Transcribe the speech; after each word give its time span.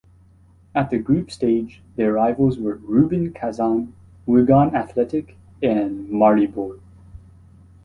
At 0.73 0.89
the 0.89 0.97
group 0.97 1.29
stage 1.29 1.83
their 1.95 2.13
rivals 2.13 2.57
were 2.57 2.73
Rubin 2.73 3.33
Kazan, 3.33 3.93
Wigan 4.25 4.75
Athletic 4.75 5.37
and 5.61 6.09
Maribor. 6.09 6.79